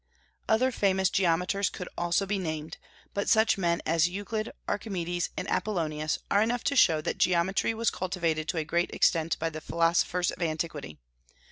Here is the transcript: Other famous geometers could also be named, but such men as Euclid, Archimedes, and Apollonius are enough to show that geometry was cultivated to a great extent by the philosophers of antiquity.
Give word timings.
Other 0.49 0.71
famous 0.71 1.11
geometers 1.11 1.69
could 1.69 1.87
also 1.95 2.25
be 2.25 2.39
named, 2.39 2.77
but 3.13 3.29
such 3.29 3.55
men 3.55 3.83
as 3.85 4.09
Euclid, 4.09 4.51
Archimedes, 4.67 5.29
and 5.37 5.47
Apollonius 5.47 6.17
are 6.31 6.41
enough 6.41 6.63
to 6.63 6.75
show 6.75 7.01
that 7.01 7.19
geometry 7.19 7.75
was 7.75 7.91
cultivated 7.91 8.47
to 8.47 8.57
a 8.57 8.63
great 8.65 8.91
extent 8.95 9.37
by 9.37 9.51
the 9.51 9.61
philosophers 9.61 10.31
of 10.31 10.41
antiquity. 10.41 10.97